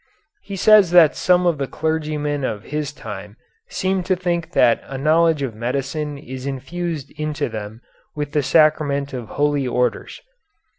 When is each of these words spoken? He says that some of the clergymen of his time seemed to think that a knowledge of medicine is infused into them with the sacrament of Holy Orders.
He 0.41 0.55
says 0.55 0.89
that 0.97 1.15
some 1.15 1.45
of 1.45 1.59
the 1.59 1.67
clergymen 1.67 2.43
of 2.43 2.63
his 2.63 2.91
time 2.91 3.37
seemed 3.69 4.03
to 4.07 4.15
think 4.15 4.53
that 4.53 4.81
a 4.87 4.97
knowledge 4.97 5.43
of 5.43 5.53
medicine 5.53 6.17
is 6.17 6.47
infused 6.47 7.11
into 7.19 7.47
them 7.49 7.81
with 8.15 8.31
the 8.31 8.41
sacrament 8.41 9.13
of 9.13 9.27
Holy 9.29 9.67
Orders. 9.67 10.19